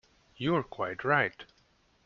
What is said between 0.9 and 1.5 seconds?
right.